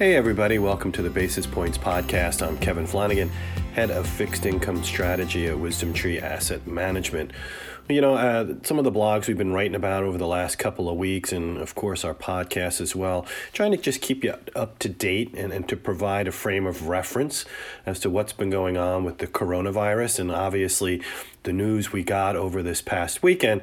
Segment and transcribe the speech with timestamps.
[0.00, 2.40] Hey, everybody, welcome to the Basis Points Podcast.
[2.40, 3.28] I'm Kevin Flanagan,
[3.74, 7.32] head of fixed income strategy at WisdomTree Asset Management.
[7.90, 10.88] You know, uh, some of the blogs we've been writing about over the last couple
[10.88, 14.78] of weeks, and of course our podcast as well, trying to just keep you up
[14.78, 17.44] to date and, and to provide a frame of reference
[17.84, 20.20] as to what's been going on with the coronavirus.
[20.20, 21.02] And obviously,
[21.42, 23.62] the news we got over this past weekend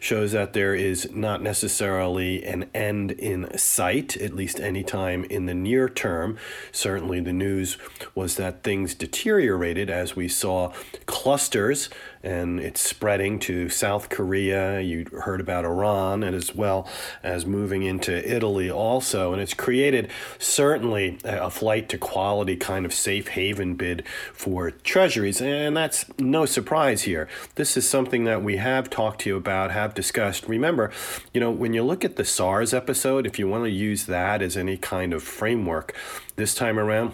[0.00, 5.54] shows that there is not necessarily an end in sight, at least anytime in the
[5.54, 6.36] near term.
[6.72, 7.78] Certainly, the news
[8.16, 10.72] was that things deteriorated as we saw
[11.06, 11.88] clusters
[12.22, 14.80] and it's spreading to South Korea.
[14.80, 16.88] You heard about Iran, and as well
[17.22, 19.32] as moving into Italy also.
[19.32, 25.40] And it's created certainly a flight to quality kind of safe haven bid for treasuries.
[25.40, 27.28] And that's no surprise here.
[27.54, 30.48] This is something that we have talked to you about, have discussed.
[30.48, 30.90] Remember,
[31.32, 34.42] you know, when you look at the SARS episode, if you want to use that
[34.42, 35.94] as any kind of framework
[36.36, 37.12] this time around,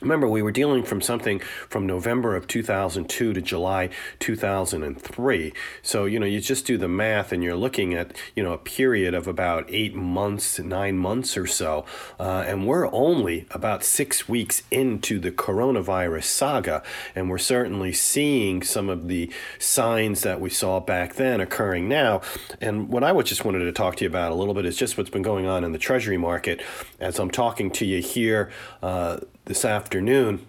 [0.00, 5.52] Remember, we were dealing from something from November of 2002 to July 2003.
[5.82, 8.58] So, you know, you just do the math and you're looking at, you know, a
[8.58, 11.86] period of about eight months, nine months or so.
[12.20, 16.82] Uh, and we're only about six weeks into the coronavirus saga.
[17.14, 22.20] And we're certainly seeing some of the signs that we saw back then occurring now.
[22.60, 24.76] And what I would just wanted to talk to you about a little bit is
[24.76, 26.60] just what's been going on in the Treasury market
[27.00, 28.50] as I'm talking to you here.
[28.82, 30.44] Uh, this afternoon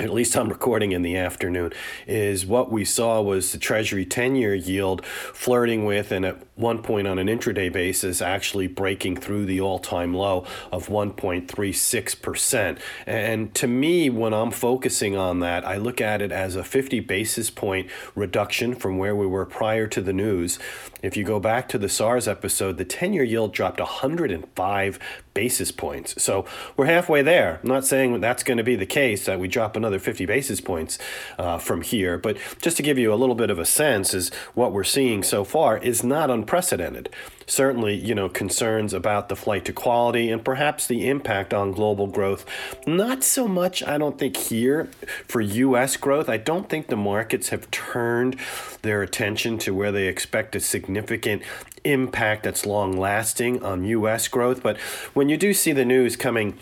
[0.00, 1.72] at least I'm recording in the afternoon,
[2.06, 6.82] is what we saw was the Treasury 10 year yield flirting with, and at one
[6.82, 12.78] point on an intraday basis, actually breaking through the all time low of 1.36%.
[13.06, 17.00] And to me, when I'm focusing on that, I look at it as a 50
[17.00, 20.58] basis point reduction from where we were prior to the news.
[21.02, 24.98] If you go back to the SARS episode, the 10 year yield dropped 105
[25.34, 26.20] basis points.
[26.22, 26.44] So
[26.76, 27.60] we're halfway there.
[27.62, 30.60] I'm not saying that's going to be the case that we drop another 50 basis
[30.60, 30.98] points
[31.38, 34.30] uh, from here, but just to give you a little bit of a sense, is
[34.54, 37.08] what we're seeing so far is not unprecedented.
[37.50, 42.06] Certainly, you know, concerns about the flight to quality and perhaps the impact on global
[42.06, 42.46] growth.
[42.86, 44.88] Not so much, I don't think, here
[45.26, 45.96] for U.S.
[45.96, 46.28] growth.
[46.28, 48.36] I don't think the markets have turned
[48.82, 51.42] their attention to where they expect a significant
[51.82, 54.28] impact that's long lasting on U.S.
[54.28, 54.62] growth.
[54.62, 54.78] But
[55.12, 56.56] when you do see the news coming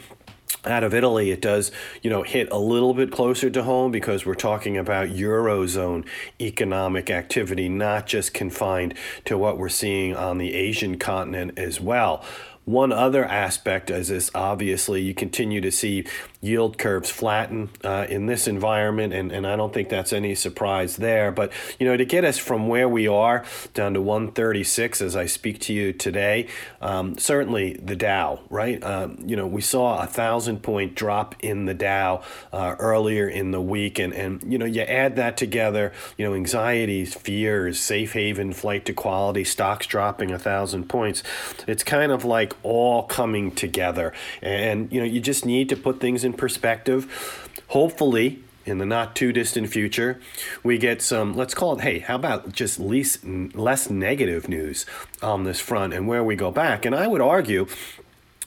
[0.65, 1.71] out of Italy, it does,
[2.03, 6.07] you know, hit a little bit closer to home because we're talking about Eurozone
[6.41, 8.95] economic activity, not just confined
[9.25, 12.25] to what we're seeing on the Asian continent as well.
[12.69, 16.05] One other aspect is this obviously you continue to see
[16.43, 20.97] yield curves flatten uh, in this environment, and, and I don't think that's any surprise
[20.97, 21.33] there.
[21.33, 23.43] But you know, to get us from where we are
[23.73, 26.47] down to 136 as I speak to you today,
[26.83, 28.83] um, certainly the Dow, right?
[28.85, 33.51] Um, you know, we saw a thousand point drop in the Dow uh, earlier in
[33.51, 38.13] the week, and and you know, you add that together, you know, anxieties, fears, safe
[38.13, 41.23] haven, flight to quality, stocks dropping a thousand points.
[41.67, 44.13] It's kind of like all coming together.
[44.43, 47.51] And, you know, you just need to put things in perspective.
[47.69, 50.21] Hopefully, in the not too distant future,
[50.63, 54.85] we get some, let's call it, hey, how about just least, less negative news
[55.23, 56.85] on this front and where we go back?
[56.85, 57.67] And I would argue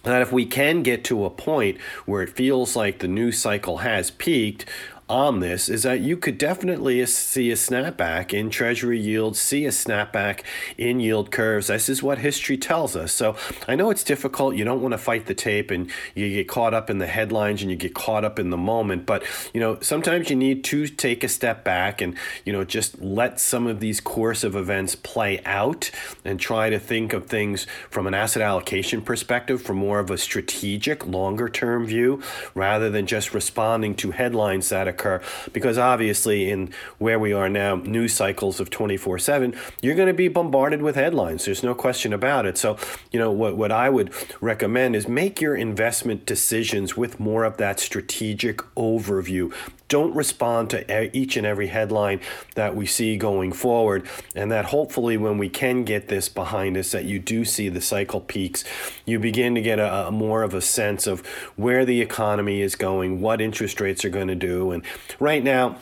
[0.03, 3.77] that if we can get to a point where it feels like the news cycle
[3.77, 4.66] has peaked,
[5.11, 9.69] on this is that you could definitely see a snapback in treasury yields, see a
[9.69, 10.41] snapback
[10.77, 11.67] in yield curves.
[11.67, 13.11] This is what history tells us.
[13.11, 13.35] So
[13.67, 14.55] I know it's difficult.
[14.55, 17.61] You don't want to fight the tape and you get caught up in the headlines
[17.61, 19.05] and you get caught up in the moment.
[19.05, 19.23] But,
[19.53, 23.41] you know, sometimes you need to take a step back and, you know, just let
[23.41, 25.91] some of these course of events play out
[26.23, 30.17] and try to think of things from an asset allocation perspective, from more of a
[30.17, 32.21] strategic, longer term view,
[32.55, 35.22] rather than just responding to headlines that occur occur.
[35.51, 36.69] Because obviously in
[37.00, 41.45] where we are now news cycles of 24/7 you're going to be bombarded with headlines.
[41.45, 42.57] There's no question about it.
[42.57, 42.78] So
[43.12, 47.57] you know what what I would recommend is make your investment decisions with more of
[47.57, 49.51] that strategic overview
[49.91, 52.21] don't respond to each and every headline
[52.55, 56.91] that we see going forward and that hopefully when we can get this behind us
[56.91, 58.63] that you do see the cycle peaks
[59.05, 61.19] you begin to get a, a more of a sense of
[61.57, 64.81] where the economy is going what interest rates are going to do and
[65.19, 65.75] right now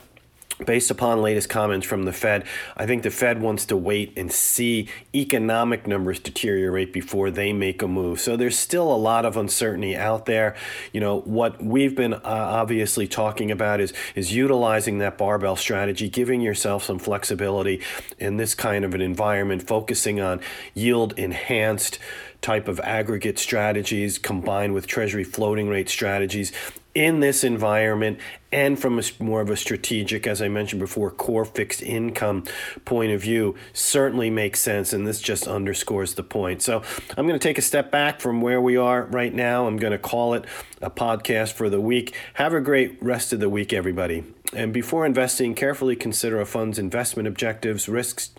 [0.65, 2.45] based upon latest comments from the Fed,
[2.75, 7.81] I think the Fed wants to wait and see economic numbers deteriorate before they make
[7.81, 8.19] a move.
[8.19, 10.55] So there's still a lot of uncertainty out there.
[10.91, 16.09] You know, what we've been uh, obviously talking about is is utilizing that barbell strategy,
[16.09, 17.81] giving yourself some flexibility
[18.17, 20.41] in this kind of an environment, focusing on
[20.73, 21.99] yield enhanced
[22.41, 26.53] type of aggregate strategies combined with treasury floating rate strategies
[26.95, 28.19] in this environment
[28.51, 32.43] and from a more of a strategic as i mentioned before core fixed income
[32.83, 36.61] point of view certainly makes sense and this just underscores the point.
[36.61, 36.81] So
[37.17, 39.67] i'm going to take a step back from where we are right now.
[39.67, 40.45] I'm going to call it
[40.81, 42.15] a podcast for the week.
[42.35, 44.23] Have a great rest of the week everybody.
[44.53, 48.31] And before investing carefully consider a fund's investment objectives risks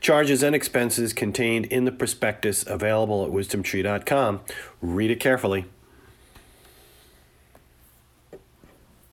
[0.00, 4.40] charges and expenses contained in the prospectus available at wisdomtree.com
[4.80, 5.64] read it carefully